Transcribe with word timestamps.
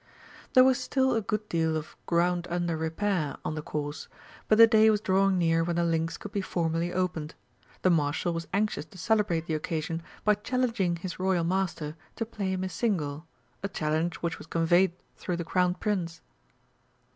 There 0.53 0.63
was 0.63 0.79
still 0.79 1.13
a 1.13 1.21
good 1.21 1.47
deal 1.47 1.77
of 1.77 1.95
"ground 2.07 2.47
under 2.49 2.75
repair" 2.75 3.37
on 3.45 3.53
the 3.53 3.61
course, 3.61 4.07
but 4.47 4.57
the 4.57 4.65
day 4.65 4.89
was 4.89 4.99
drawing 4.99 5.37
near 5.37 5.63
when 5.63 5.75
the 5.75 5.83
links 5.83 6.17
could 6.17 6.31
be 6.31 6.41
formally 6.41 6.91
opened. 6.91 7.35
The 7.83 7.91
Marshal 7.91 8.33
was 8.33 8.47
anxious 8.51 8.85
to 8.85 8.97
celebrate 8.97 9.45
the 9.45 9.53
occasion 9.53 10.01
by 10.23 10.33
challenging 10.33 10.95
his 10.95 11.19
Royal 11.19 11.43
Master 11.43 11.95
to 12.15 12.25
play 12.25 12.49
him 12.51 12.63
a 12.63 12.69
single, 12.69 13.27
a 13.61 13.67
challenge 13.69 14.15
which 14.15 14.39
was 14.39 14.47
conveyed 14.47 14.93
through 15.17 15.37
the 15.37 15.45
Crown 15.45 15.75
Prince. 15.75 16.21